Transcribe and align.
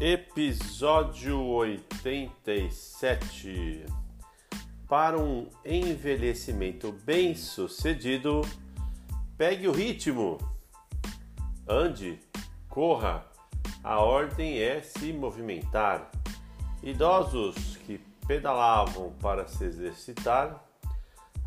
Episódio 0.00 1.44
87 1.44 3.84
Para 4.86 5.18
um 5.18 5.50
envelhecimento 5.64 6.92
bem 6.92 7.34
sucedido, 7.34 8.42
pegue 9.36 9.66
o 9.66 9.72
ritmo, 9.72 10.38
ande, 11.68 12.20
corra, 12.68 13.26
a 13.82 13.98
ordem 13.98 14.60
é 14.60 14.80
se 14.80 15.12
movimentar. 15.12 16.08
Idosos 16.80 17.76
que 17.78 17.98
pedalavam 18.24 19.12
para 19.20 19.48
se 19.48 19.64
exercitar 19.64 20.64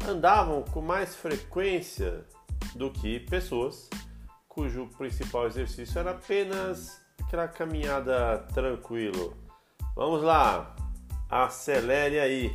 andavam 0.06 0.61
com 0.61 0.82
mais 0.82 1.15
frequência 1.15 2.25
do 2.75 2.92
que 2.92 3.21
pessoas 3.21 3.89
cujo 4.50 4.89
principal 4.97 5.47
exercício 5.47 5.97
era 5.97 6.11
apenas 6.11 7.00
aquela 7.32 7.48
caminhada 7.48 8.40
tranquilo. 8.54 9.34
Vamos 9.96 10.21
lá, 10.21 10.76
acelere 11.30 12.20
aí. 12.20 12.54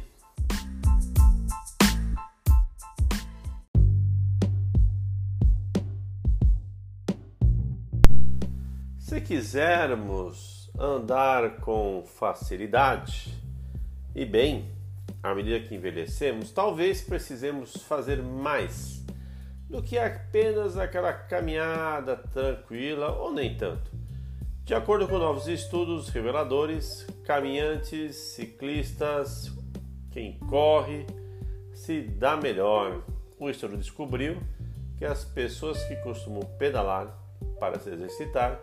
Se 8.98 9.18
quisermos 9.22 10.70
andar 10.78 11.56
com 11.60 12.04
facilidade 12.04 13.32
e 14.14 14.26
bem, 14.26 14.70
à 15.22 15.34
medida 15.34 15.66
que 15.66 15.74
envelhecemos, 15.74 16.52
talvez 16.52 17.00
precisemos 17.00 17.78
fazer 17.84 18.22
mais 18.22 19.02
do 19.70 19.82
que 19.82 19.98
apenas 19.98 20.76
aquela 20.76 21.14
caminhada 21.14 22.14
tranquila 22.14 23.12
ou 23.12 23.32
nem 23.32 23.56
tanto. 23.56 24.05
De 24.66 24.74
acordo 24.74 25.06
com 25.06 25.16
novos 25.16 25.46
estudos 25.46 26.08
reveladores, 26.08 27.06
caminhantes, 27.22 28.16
ciclistas, 28.16 29.52
quem 30.10 30.40
corre 30.40 31.06
se 31.72 32.00
dá 32.00 32.36
melhor. 32.36 33.04
O 33.38 33.48
estudo 33.48 33.76
descobriu 33.76 34.42
que 34.98 35.04
as 35.04 35.24
pessoas 35.24 35.84
que 35.84 35.94
costumam 36.02 36.42
pedalar 36.58 37.16
para 37.60 37.78
se 37.78 37.90
exercitar 37.90 38.60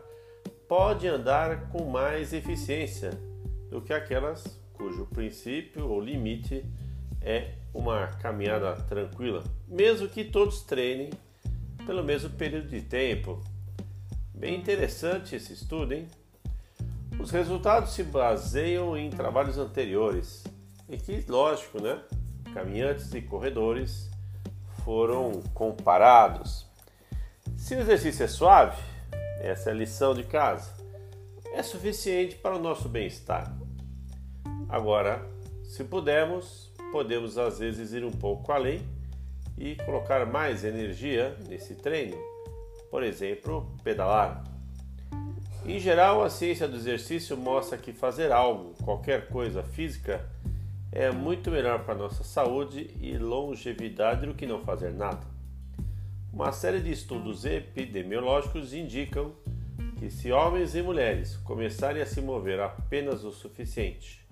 podem 0.67 1.09
andar 1.09 1.69
com 1.69 1.85
mais 1.85 2.33
eficiência 2.33 3.11
do 3.69 3.81
que 3.81 3.93
aquelas 3.93 4.59
cujo 4.73 5.05
princípio 5.05 5.87
ou 5.87 6.01
limite 6.01 6.65
é 7.21 7.53
uma 7.73 8.07
caminhada 8.07 8.75
tranquila, 8.89 9.41
mesmo 9.69 10.09
que 10.09 10.25
todos 10.25 10.63
treinem 10.63 11.11
pelo 11.85 12.03
mesmo 12.03 12.29
período 12.31 12.67
de 12.67 12.81
tempo 12.81 13.41
Bem 14.34 14.56
interessante 14.56 15.36
esse 15.36 15.53
estudo, 15.53 15.94
hein? 15.94 16.08
Os 17.20 17.30
resultados 17.30 17.94
se 17.94 18.03
baseiam 18.03 18.98
em 18.98 19.09
trabalhos 19.09 19.58
anteriores, 19.58 20.44
em 20.89 20.98
que, 20.98 21.23
lógico, 21.28 21.81
né, 21.81 22.02
caminhantes 22.54 23.14
e 23.14 23.22
corredores 23.22 24.09
foram 24.84 25.42
comparados. 25.54 26.66
Se 27.56 27.76
o 27.76 27.80
exercício 27.80 28.23
é 28.23 28.28
suave, 28.28 28.81
essa 29.39 29.70
é 29.70 29.73
a 29.73 29.76
lição 29.76 30.14
de 30.14 30.23
casa, 30.23 30.73
é 31.54 31.61
suficiente 31.61 32.36
para 32.36 32.56
o 32.56 32.59
nosso 32.59 32.89
bem-estar. 32.89 33.56
Agora, 34.67 35.23
se 35.64 35.84
pudermos, 35.84 36.73
podemos 36.92 37.38
às 37.38 37.59
vezes 37.59 37.94
ir 37.94 38.04
um 38.04 38.11
pouco 38.11 38.52
além 38.52 38.81
e 39.58 39.76
colocar 39.86 40.26
mais 40.26 40.64
energia 40.64 41.38
nesse 41.48 41.76
treino 41.76 42.33
por 42.94 43.02
exemplo, 43.02 43.75
pedalar. 43.83 44.44
Em 45.66 45.80
geral, 45.80 46.23
a 46.23 46.30
ciência 46.30 46.67
do 46.67 46.75
exercício 46.75 47.36
mostra 47.36 47.76
que 47.76 47.92
fazer 47.92 48.31
algo, 48.31 48.76
qualquer 48.83 49.30
coisa 49.30 49.64
física, 49.64 50.23
é 50.92 51.09
muito 51.09 51.49
melhor 51.49 51.86
para 51.86 51.95
nossa 51.95 52.23
saúde 52.23 52.92
e 53.02 53.17
longevidade 53.17 54.27
do 54.27 54.36
que 54.36 54.45
não 54.45 54.61
fazer 54.61 54.92
nada. 54.92 55.26
Uma 56.31 56.52
série 56.52 56.81
de 56.81 56.92
estudos 56.92 57.45
epidemiológicos 57.45 58.76
indicam 58.76 59.31
que 59.98 60.11
se 60.11 60.31
homens 60.31 60.75
e 60.75 60.83
mulheres 60.83 61.36
começarem 61.37 61.99
a 61.99 62.05
se 62.05 62.21
mover 62.21 62.60
apenas 62.60 63.23
o 63.23 63.31
suficiente 63.31 64.23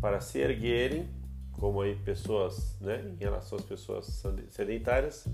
para 0.00 0.20
se 0.20 0.38
erguerem, 0.38 1.08
como 1.50 1.80
aí 1.80 1.96
pessoas, 1.96 2.78
né, 2.80 3.04
em 3.04 3.16
relação 3.16 3.58
às 3.58 3.64
pessoas 3.64 4.24
sedentárias, 4.50 5.26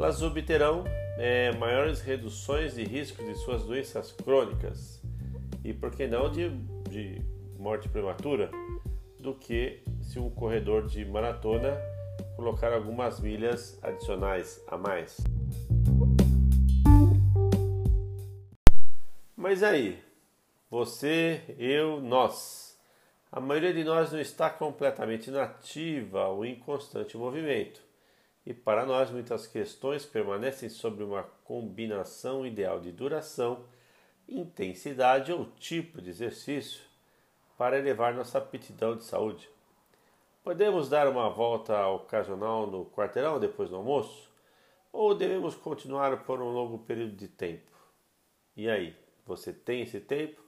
elas 0.00 0.22
obterão 0.22 0.82
é, 1.18 1.52
maiores 1.58 2.00
reduções 2.00 2.74
de 2.74 2.84
risco 2.84 3.22
de 3.22 3.34
suas 3.34 3.64
doenças 3.64 4.10
crônicas 4.10 4.98
e, 5.62 5.74
por 5.74 5.90
que 5.90 6.06
não, 6.06 6.30
de, 6.30 6.48
de 6.88 7.20
morte 7.58 7.86
prematura, 7.86 8.50
do 9.18 9.34
que 9.34 9.82
se 10.00 10.18
um 10.18 10.30
corredor 10.30 10.86
de 10.86 11.04
maratona 11.04 11.78
colocar 12.34 12.72
algumas 12.72 13.20
milhas 13.20 13.78
adicionais 13.82 14.64
a 14.68 14.78
mais. 14.78 15.18
Mas 19.36 19.62
aí, 19.62 20.02
você, 20.70 21.42
eu, 21.58 22.00
nós. 22.00 22.80
A 23.30 23.38
maioria 23.38 23.74
de 23.74 23.84
nós 23.84 24.10
não 24.10 24.18
está 24.18 24.48
completamente 24.48 25.28
inativa 25.28 26.26
ou 26.28 26.42
em 26.42 26.58
constante 26.58 27.18
movimento. 27.18 27.89
E 28.44 28.54
para 28.54 28.86
nós, 28.86 29.10
muitas 29.10 29.46
questões 29.46 30.06
permanecem 30.06 30.68
sobre 30.68 31.04
uma 31.04 31.22
combinação 31.44 32.46
ideal 32.46 32.80
de 32.80 32.90
duração, 32.90 33.64
intensidade 34.28 35.32
ou 35.32 35.46
tipo 35.58 36.00
de 36.00 36.10
exercício 36.10 36.82
para 37.58 37.78
elevar 37.78 38.14
nossa 38.14 38.38
aptidão 38.38 38.96
de 38.96 39.04
saúde. 39.04 39.48
Podemos 40.42 40.88
dar 40.88 41.06
uma 41.06 41.28
volta 41.28 41.86
ocasional 41.88 42.66
no 42.66 42.86
quarteirão 42.86 43.38
depois 43.38 43.68
do 43.68 43.76
almoço? 43.76 44.30
Ou 44.90 45.14
devemos 45.14 45.54
continuar 45.54 46.24
por 46.24 46.40
um 46.40 46.48
longo 46.50 46.78
período 46.78 47.14
de 47.14 47.28
tempo? 47.28 47.70
E 48.56 48.68
aí, 48.68 48.96
você 49.26 49.52
tem 49.52 49.82
esse 49.82 50.00
tempo? 50.00 50.42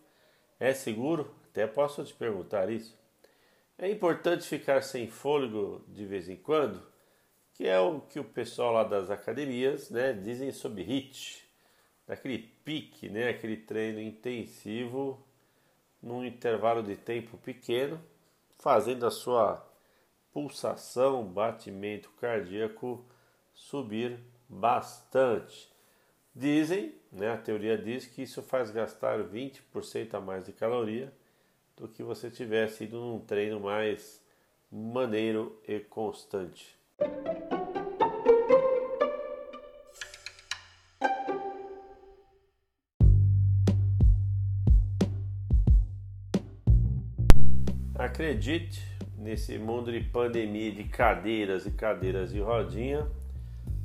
É 0.58 0.72
seguro? 0.72 1.30
Até 1.50 1.66
posso 1.66 2.02
te 2.04 2.14
perguntar 2.14 2.70
isso. 2.70 2.98
É 3.76 3.90
importante 3.90 4.46
ficar 4.46 4.82
sem 4.82 5.06
fôlego 5.06 5.84
de 5.88 6.06
vez 6.06 6.28
em 6.28 6.36
quando? 6.36 6.91
Que 7.54 7.66
é 7.66 7.78
o 7.78 8.00
que 8.00 8.18
o 8.18 8.24
pessoal 8.24 8.72
lá 8.72 8.84
das 8.84 9.10
academias 9.10 9.90
né, 9.90 10.12
dizem 10.12 10.50
sobre 10.52 10.82
HIT, 10.82 11.46
daquele 12.06 12.38
pique, 12.38 13.08
né, 13.08 13.28
aquele 13.28 13.56
treino 13.56 14.00
intensivo 14.00 15.24
num 16.02 16.24
intervalo 16.24 16.82
de 16.82 16.96
tempo 16.96 17.36
pequeno, 17.38 18.00
fazendo 18.58 19.06
a 19.06 19.10
sua 19.10 19.66
pulsação, 20.32 21.24
batimento 21.24 22.10
cardíaco 22.20 23.04
subir 23.52 24.18
bastante. 24.48 25.70
Dizem, 26.34 26.94
né, 27.12 27.30
a 27.30 27.36
teoria 27.36 27.76
diz 27.76 28.06
que 28.06 28.22
isso 28.22 28.42
faz 28.42 28.70
gastar 28.70 29.22
20% 29.22 30.14
a 30.14 30.20
mais 30.20 30.46
de 30.46 30.52
caloria 30.52 31.12
do 31.76 31.86
que 31.86 32.02
você 32.02 32.30
tivesse 32.30 32.84
ido 32.84 32.98
num 32.98 33.20
treino 33.20 33.60
mais 33.60 34.22
maneiro 34.70 35.60
e 35.68 35.78
constante. 35.80 36.81
Acredite, 47.94 48.82
nesse 49.16 49.56
mundo 49.58 49.92
de 49.92 50.00
pandemia 50.00 50.72
de 50.72 50.84
cadeiras 50.84 51.66
e 51.66 51.70
cadeiras 51.70 52.32
de 52.32 52.40
rodinha, 52.40 53.06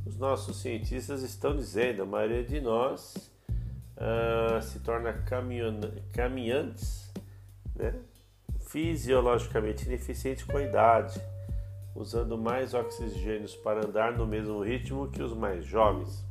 os 0.06 0.18
nossos 0.18 0.58
cientistas 0.58 1.22
estão 1.22 1.56
dizendo, 1.56 2.02
a 2.02 2.06
maioria 2.06 2.44
de 2.44 2.60
nós 2.60 3.32
uh, 3.96 4.62
se 4.62 4.80
torna 4.80 5.14
caminhantes 6.12 7.14
né? 7.76 7.94
fisiologicamente 8.68 9.86
ineficientes 9.86 10.44
com 10.44 10.58
a 10.58 10.64
idade 10.64 11.22
usando 11.98 12.38
mais 12.38 12.74
oxigênios 12.74 13.56
para 13.56 13.86
andar 13.86 14.14
no 14.14 14.26
mesmo 14.26 14.62
ritmo 14.62 15.10
que 15.10 15.22
os 15.22 15.34
mais 15.34 15.66
jovens. 15.66 16.24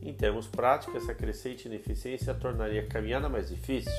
Em 0.00 0.14
termos 0.14 0.46
práticos, 0.46 1.02
essa 1.02 1.14
crescente 1.14 1.66
ineficiência 1.66 2.32
tornaria 2.34 2.82
a 2.82 2.86
caminhada 2.86 3.28
mais 3.28 3.48
difícil 3.48 3.92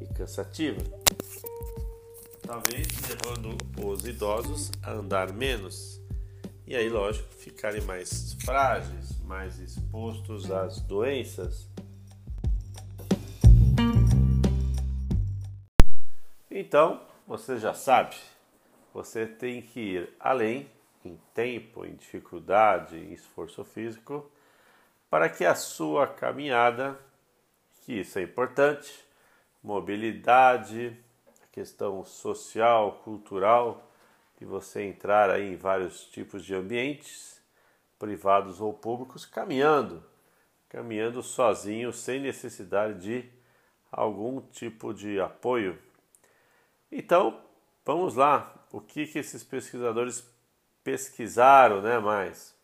e 0.00 0.06
cansativa, 0.14 0.80
talvez 2.42 2.88
levando 3.08 3.56
os 3.86 4.04
idosos 4.06 4.72
a 4.82 4.92
andar 4.92 5.32
menos 5.32 6.02
e 6.72 6.76
aí, 6.76 6.88
lógico, 6.88 7.28
ficarem 7.34 7.82
mais 7.82 8.34
frágeis, 8.44 9.20
mais 9.26 9.58
expostos 9.58 10.50
às 10.50 10.80
doenças. 10.80 11.68
Então, 16.50 17.02
você 17.26 17.58
já 17.58 17.74
sabe, 17.74 18.16
você 18.92 19.26
tem 19.26 19.62
que 19.62 19.80
ir 19.80 20.12
além 20.20 20.70
em 21.04 21.18
tempo, 21.34 21.84
em 21.84 21.94
dificuldade, 21.94 22.96
em 22.96 23.12
esforço 23.12 23.64
físico, 23.64 24.30
para 25.10 25.28
que 25.28 25.44
a 25.44 25.54
sua 25.54 26.06
caminhada, 26.06 26.98
que 27.82 28.00
isso 28.00 28.18
é 28.18 28.22
importante, 28.22 29.04
mobilidade, 29.62 30.96
questão 31.50 32.04
social, 32.04 33.00
cultural, 33.04 33.90
de 34.38 34.44
você 34.44 34.82
entrar 34.82 35.30
aí 35.30 35.52
em 35.52 35.56
vários 35.56 36.04
tipos 36.06 36.44
de 36.44 36.54
ambientes, 36.54 37.40
privados 37.98 38.60
ou 38.60 38.72
públicos, 38.72 39.24
caminhando, 39.24 40.02
caminhando 40.68 41.22
sozinho, 41.22 41.92
sem 41.92 42.18
necessidade 42.18 43.00
de 43.00 43.30
algum 43.90 44.40
tipo 44.40 44.94
de 44.94 45.20
apoio. 45.20 45.78
Então, 46.90 47.40
vamos 47.84 48.16
lá, 48.16 48.61
o 48.72 48.80
que, 48.80 49.06
que 49.06 49.18
esses 49.18 49.44
pesquisadores 49.44 50.26
pesquisaram 50.82 51.82
né, 51.82 51.98
mais? 51.98 52.54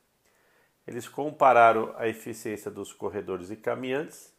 Eles 0.87 1.07
compararam 1.07 1.95
a 1.99 2.09
eficiência 2.09 2.71
dos 2.71 2.95
corredores 2.95 3.51
e 3.51 3.57
caminhantes 3.57 4.33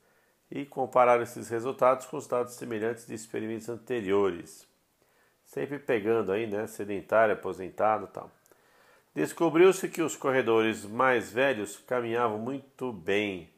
e 0.49 0.65
compararam 0.65 1.21
esses 1.21 1.47
resultados 1.47 2.07
com 2.07 2.17
os 2.17 2.25
dados 2.25 2.55
semelhantes 2.55 3.05
de 3.05 3.13
experimentos 3.13 3.69
anteriores. 3.69 4.67
Sempre 5.45 5.77
pegando 5.77 6.31
aí, 6.31 6.47
né, 6.47 6.65
sedentário, 6.65 7.35
aposentado 7.35 8.07
tal. 8.07 8.31
Descobriu-se 9.13 9.87
que 9.89 10.01
os 10.01 10.15
corredores 10.15 10.85
mais 10.85 11.31
velhos 11.31 11.77
caminhavam 11.77 12.39
muito 12.39 12.91
bem, 12.91 13.51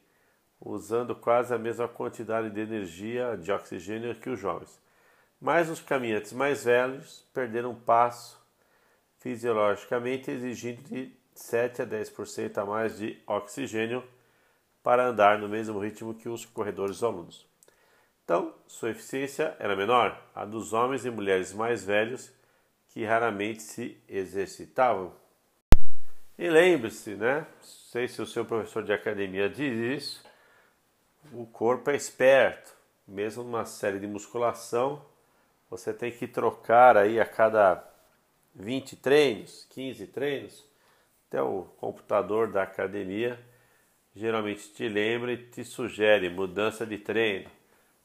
usando 0.60 1.14
quase 1.14 1.54
a 1.54 1.58
mesma 1.58 1.88
quantidade 1.88 2.50
de 2.50 2.60
energia 2.60 3.38
de 3.38 3.50
oxigênio 3.50 4.14
que 4.14 4.28
os 4.28 4.38
jovens. 4.38 4.82
Mas 5.42 5.68
os 5.68 5.80
caminhantes 5.80 6.32
mais 6.32 6.62
velhos 6.62 7.26
perderam 7.34 7.74
passo 7.74 8.40
fisiologicamente, 9.18 10.30
exigindo 10.30 10.80
de 10.84 11.12
7 11.34 11.82
a 11.82 11.86
10% 11.86 12.58
a 12.58 12.64
mais 12.64 12.96
de 12.96 13.20
oxigênio 13.26 14.04
para 14.84 15.04
andar 15.04 15.40
no 15.40 15.48
mesmo 15.48 15.80
ritmo 15.80 16.14
que 16.14 16.28
os 16.28 16.44
corredores 16.44 17.02
alunos. 17.02 17.44
Então, 18.22 18.54
sua 18.68 18.90
eficiência 18.90 19.56
era 19.58 19.74
menor, 19.74 20.16
a 20.32 20.44
dos 20.44 20.72
homens 20.72 21.04
e 21.04 21.10
mulheres 21.10 21.52
mais 21.52 21.84
velhos 21.84 22.30
que 22.90 23.04
raramente 23.04 23.62
se 23.62 24.00
exercitavam. 24.08 25.12
E 26.38 26.48
lembre-se, 26.48 27.16
né? 27.16 27.48
Sei 27.60 28.06
se 28.06 28.22
o 28.22 28.26
seu 28.26 28.44
professor 28.44 28.84
de 28.84 28.92
academia 28.92 29.48
diz 29.48 30.02
isso, 30.02 30.24
o 31.32 31.44
corpo 31.46 31.90
é 31.90 31.96
esperto. 31.96 32.80
Mesmo 33.08 33.42
numa 33.42 33.64
série 33.64 33.98
de 33.98 34.06
musculação, 34.06 35.04
você 35.72 35.90
tem 35.90 36.12
que 36.12 36.26
trocar 36.26 36.98
aí 36.98 37.18
a 37.18 37.24
cada 37.24 37.82
20 38.54 38.94
treinos, 38.96 39.66
15 39.70 40.06
treinos, 40.08 40.68
até 41.26 41.40
o 41.40 41.62
computador 41.78 42.52
da 42.52 42.62
academia 42.62 43.40
geralmente 44.14 44.70
te 44.74 44.86
lembra 44.86 45.32
e 45.32 45.38
te 45.38 45.64
sugere 45.64 46.28
mudança 46.28 46.84
de 46.84 46.98
treino, 46.98 47.50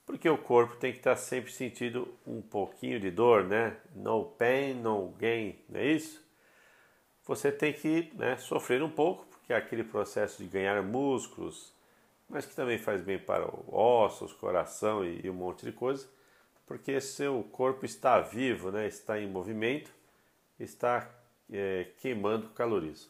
porque 0.05 0.29
o 0.29 0.37
corpo 0.37 0.77
tem 0.77 0.93
que 0.93 0.99
estar 0.99 1.17
sempre 1.17 1.51
sentindo 1.51 2.07
um 2.25 2.41
pouquinho 2.41 3.01
de 3.01 3.11
dor, 3.11 3.43
né? 3.43 3.75
No 3.93 4.23
pain, 4.23 4.75
no 4.75 5.09
gain, 5.19 5.59
não 5.67 5.81
é 5.81 5.87
isso? 5.87 6.25
Você 7.25 7.51
tem 7.51 7.73
que 7.73 8.13
né, 8.15 8.37
sofrer 8.37 8.81
um 8.81 8.89
pouco, 8.89 9.25
porque 9.25 9.51
é 9.51 9.57
aquele 9.57 9.83
processo 9.83 10.41
de 10.41 10.47
ganhar 10.47 10.81
músculos, 10.81 11.73
mas 12.29 12.45
que 12.45 12.55
também 12.55 12.77
faz 12.77 13.01
bem 13.01 13.19
para 13.19 13.45
ossos, 13.67 14.31
coração 14.31 15.03
e, 15.03 15.25
e 15.25 15.29
um 15.29 15.33
monte 15.33 15.65
de 15.65 15.73
coisa, 15.73 16.07
porque 16.67 16.99
seu 16.99 17.41
corpo 17.51 17.85
está 17.85 18.19
vivo, 18.19 18.69
né? 18.69 18.85
Está 18.85 19.17
em 19.17 19.27
movimento, 19.27 19.89
está 20.59 21.09
é, 21.49 21.87
queimando 22.01 22.49
calorias. 22.49 23.09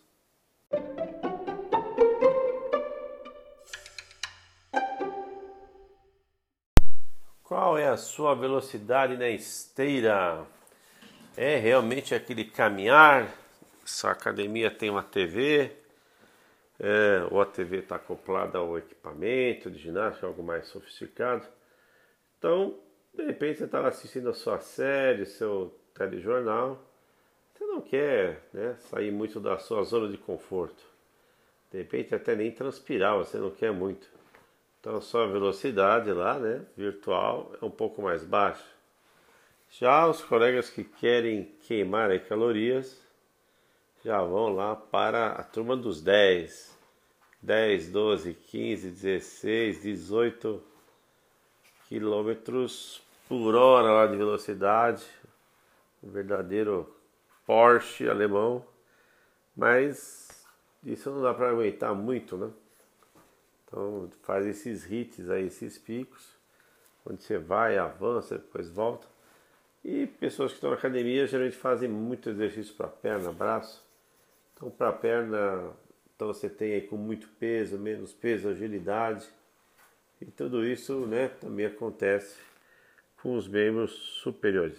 Qual 7.43 7.77
é 7.77 7.87
a 7.87 7.97
sua 7.97 8.35
velocidade 8.35 9.17
na 9.17 9.29
esteira? 9.29 10.45
É 11.35 11.57
realmente 11.57 12.13
aquele 12.13 12.45
caminhar? 12.45 13.33
Sua 13.83 14.11
academia 14.11 14.69
tem 14.69 14.89
uma 14.89 15.01
TV? 15.01 15.71
É, 16.79 17.25
ou 17.31 17.41
a 17.41 17.45
TV 17.45 17.77
está 17.77 17.95
acoplada 17.95 18.59
ao 18.59 18.77
equipamento 18.77 19.71
de 19.71 19.79
ginástica, 19.79 20.27
algo 20.27 20.43
mais 20.43 20.67
sofisticado? 20.67 21.47
Então, 22.37 22.77
de 23.17 23.23
repente 23.23 23.57
você 23.57 23.65
está 23.65 23.85
assistindo 23.87 24.29
a 24.29 24.33
sua 24.33 24.59
série, 24.59 25.25
seu 25.25 25.73
telejornal, 25.93 26.79
você 27.51 27.65
não 27.65 27.81
quer 27.81 28.43
né, 28.53 28.75
sair 28.79 29.11
muito 29.11 29.39
da 29.39 29.57
sua 29.57 29.83
zona 29.83 30.07
de 30.07 30.17
conforto. 30.17 30.83
De 31.71 31.79
repente 31.79 32.13
até 32.13 32.35
nem 32.35 32.51
transpirar, 32.51 33.17
você 33.17 33.37
não 33.37 33.49
quer 33.49 33.73
muito. 33.73 34.07
Então 34.79 35.01
sua 35.01 35.27
velocidade 35.27 36.11
lá, 36.11 36.37
né, 36.37 36.63
virtual, 36.77 37.51
é 37.59 37.65
um 37.65 37.71
pouco 37.71 38.01
mais 38.03 38.23
baixa. 38.23 38.63
Já 39.71 40.07
os 40.07 40.23
colegas 40.23 40.69
que 40.69 40.83
querem 40.83 41.43
queimar 41.67 42.17
calorias 42.25 43.01
já 44.05 44.21
vão 44.21 44.53
lá 44.53 44.75
para 44.75 45.31
a 45.31 45.43
turma 45.43 45.75
dos 45.75 46.01
10. 46.01 46.77
10, 47.41 47.91
12, 47.91 48.33
15, 48.33 48.89
16, 48.91 49.81
18 49.81 50.63
quilômetros 51.87 53.06
por 53.27 53.55
hora 53.55 53.91
lá 53.91 54.07
de 54.07 54.15
velocidade. 54.15 55.05
Um 56.01 56.09
verdadeiro 56.09 56.95
Porsche 57.45 58.09
alemão, 58.09 58.65
mas 59.55 60.45
isso 60.83 61.09
não 61.09 61.21
dá 61.21 61.33
para 61.33 61.49
aguentar 61.49 61.93
muito, 61.95 62.37
né? 62.37 62.49
Então 63.65 64.09
faz 64.23 64.45
esses 64.45 64.89
hits 64.89 65.29
aí, 65.29 65.47
esses 65.47 65.77
picos, 65.77 66.25
onde 67.05 67.23
você 67.23 67.37
vai, 67.37 67.77
avança, 67.77 68.37
depois 68.37 68.69
volta. 68.69 69.07
E 69.83 70.07
pessoas 70.07 70.51
que 70.51 70.57
estão 70.57 70.69
na 70.69 70.75
academia 70.75 71.25
geralmente 71.25 71.57
fazem 71.57 71.89
muito 71.89 72.29
exercício 72.29 72.75
para 72.75 72.87
perna, 72.87 73.31
braço. 73.31 73.83
Então 74.53 74.69
para 74.69 74.91
perna, 74.91 75.71
então 76.15 76.27
você 76.27 76.49
tem 76.49 76.73
aí 76.73 76.81
com 76.81 76.97
muito 76.97 77.27
peso, 77.39 77.77
menos 77.77 78.13
peso, 78.13 78.49
agilidade. 78.49 79.27
E 80.21 80.25
tudo 80.25 80.65
isso, 80.65 81.05
né, 81.05 81.29
também 81.29 81.65
acontece 81.65 82.46
com 83.27 83.35
os 83.35 83.45
membros 83.45 83.91
superiores. 84.23 84.77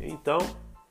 Então, 0.00 0.38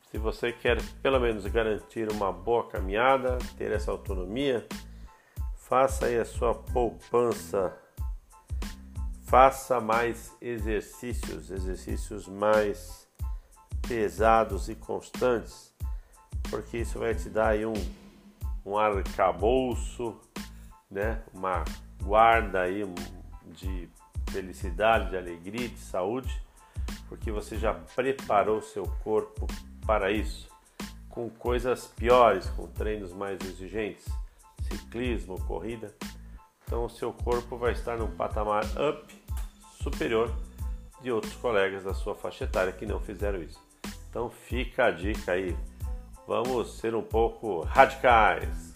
se 0.09 0.17
você 0.17 0.53
quer 0.53 0.81
pelo 1.03 1.19
menos 1.19 1.45
garantir 1.47 2.09
uma 2.09 2.31
boa 2.31 2.65
caminhada, 2.69 3.39
ter 3.57 3.73
essa 3.73 3.91
autonomia, 3.91 4.65
faça 5.57 6.05
aí 6.05 6.17
a 6.17 6.23
sua 6.23 6.55
poupança. 6.55 7.77
Faça 9.31 9.79
mais 9.79 10.35
exercícios, 10.39 11.49
exercícios 11.49 12.27
mais 12.27 13.07
pesados 13.87 14.69
e 14.69 14.75
constantes, 14.75 15.73
porque 16.51 16.77
isso 16.77 16.99
vai 16.99 17.15
te 17.15 17.29
dar 17.29 17.47
aí 17.47 17.65
um, 17.65 17.73
um 18.63 18.77
arcabouço, 18.77 20.19
né? 20.89 21.23
uma 21.33 21.63
guarda 22.03 22.61
aí 22.61 22.83
de 23.45 23.89
felicidade, 24.29 25.09
de 25.09 25.17
alegria, 25.17 25.67
de 25.67 25.79
saúde 25.79 26.41
porque 27.11 27.29
você 27.29 27.57
já 27.57 27.73
preparou 27.73 28.61
seu 28.61 28.83
corpo 29.03 29.45
para 29.85 30.13
isso, 30.13 30.49
com 31.09 31.29
coisas 31.29 31.85
piores, 31.85 32.49
com 32.51 32.67
treinos 32.67 33.11
mais 33.11 33.37
exigentes, 33.41 34.05
ciclismo, 34.61 35.37
corrida. 35.45 35.93
Então 36.65 36.85
o 36.85 36.89
seu 36.89 37.11
corpo 37.11 37.57
vai 37.57 37.73
estar 37.73 37.97
num 37.97 38.09
patamar 38.15 38.63
up 38.63 39.20
superior 39.81 40.33
de 41.01 41.11
outros 41.11 41.33
colegas 41.33 41.83
da 41.83 41.93
sua 41.93 42.15
faixa 42.15 42.43
etária 42.43 42.71
que 42.71 42.85
não 42.85 42.99
fizeram 42.99 43.41
isso. 43.41 43.59
Então 44.09 44.29
fica 44.29 44.85
a 44.85 44.91
dica 44.91 45.33
aí. 45.33 45.55
Vamos 46.27 46.77
ser 46.77 46.93
um 46.95 47.01
pouco 47.01 47.61
radicais. 47.61 48.70